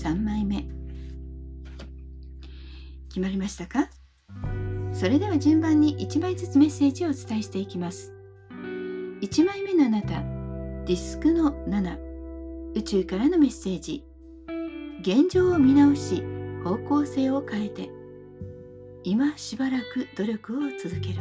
[0.00, 0.66] 3枚目。
[3.08, 3.90] 決まりましたか？
[4.94, 8.14] それでは順番に1枚ずつメッセージをお伝えしていきます。
[9.20, 10.22] 1枚目のあなた
[10.86, 11.98] ディスクの7
[12.74, 14.06] 宇宙からのメッセージ。
[15.02, 16.22] 現状を見直し
[16.64, 17.90] 方向性を変えて。
[19.04, 21.16] 今しばらく努力を続ける。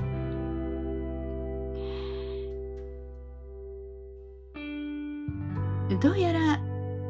[5.99, 6.61] どうやら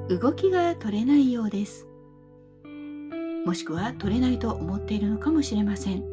[0.10, 1.88] 動きが取れないようです。
[3.46, 6.04] もしくは取れないと思っているのかもしれません。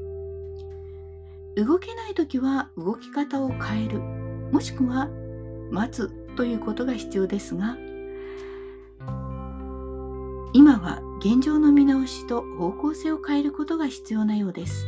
[1.57, 4.01] 動けない時は動き方を変える。
[4.53, 5.09] もしくは
[5.71, 7.79] 待つということが必要ですが
[10.53, 14.87] 今は現状の見直しと方向性を変えることが必要なようです。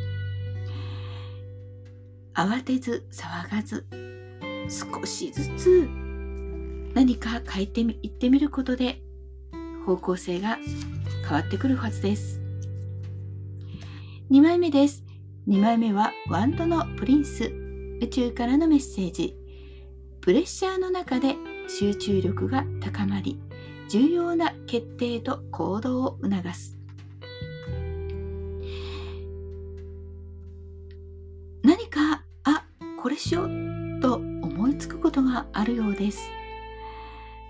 [2.34, 3.86] 慌てず騒がず
[4.68, 6.07] 少しずつ
[6.98, 9.00] 何か変えていってみることで
[9.86, 10.58] 方向性が
[11.22, 12.40] 変わってくるはずです。
[14.32, 15.04] 2枚目です。
[15.46, 17.52] 2枚目はワンドのプリンス。
[18.02, 19.36] 宇宙からのメッセージ。
[20.20, 21.36] プレッシャーの中で
[21.68, 23.40] 集中力が高まり
[23.88, 26.76] 重要な決定と行動を促す。
[31.62, 32.64] 何かあ
[33.00, 36.28] これしようと思いつくことがあるようです。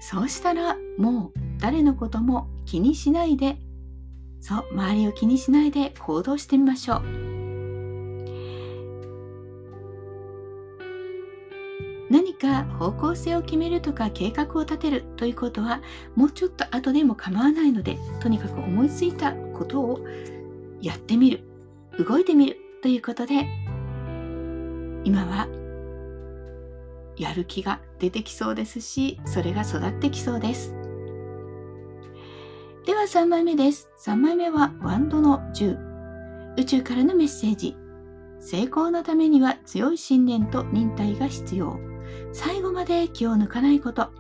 [0.01, 3.57] そうしたらもう誰のことも気にしないで。
[4.41, 7.03] そう周りを気にしないで行動してみましょう。
[12.11, 15.83] 何か方向性を決めるとか計画を立てるということは
[16.15, 20.07] もうちょっと後でも構わないのでとにかく思いついたことを
[20.81, 21.41] やってみる。
[21.99, 23.45] 動いてみるということで
[25.05, 25.49] 今は
[27.19, 30.75] やる気が出てきそうですしそれが育ってきそうです。
[32.87, 33.91] では3枚目です。
[34.05, 35.89] 3枚目はワンドの10
[36.57, 37.77] 宇宙からのメッセージ。
[38.41, 41.79] 成功のためには強い信念と忍耐が必要。
[42.33, 44.11] 最後まで気を抜かないこと。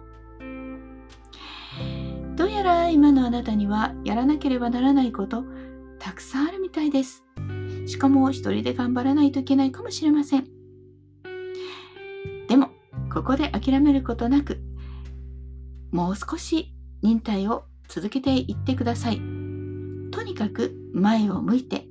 [2.36, 5.44] どうやら今のあなたにはやらなければならないこと
[5.98, 7.24] たくさんあるみたいです。
[7.86, 10.57] しかも一人で頑張らないといけないかもしれません。
[13.18, 14.60] ここで諦めることなく
[15.90, 19.16] もう少し忍耐を続けていってください。
[20.12, 21.88] とにかく前を向いて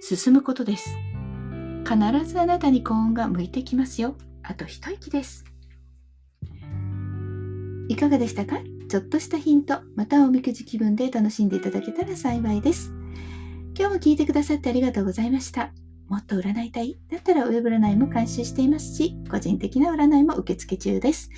[0.00, 0.90] 進むことです。
[1.88, 4.16] 必ずあなたに幸運が向いてきますよ。
[4.42, 5.44] あと一息です。
[7.88, 8.56] いかがでしたか？
[8.88, 12.92] ちょっとしたヒントまたおみくじ気分で楽しんでいただけたら幸いです。
[13.78, 15.72] 今日も聞いてくださってありがとうございました。
[16.08, 16.98] もっと占いたい？
[17.10, 21.30] だったらウェブ占いも監修していますし、個人的な占いも受付中です。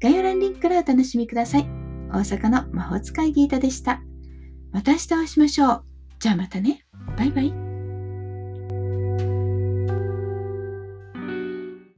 [0.00, 1.66] 概要欄リンクからお楽しみください。
[2.10, 4.02] 大阪の魔法使いギータでした。
[4.70, 5.84] また明日お会いしましょう。
[6.20, 6.84] じゃあまたね。
[7.16, 7.63] バイバイ。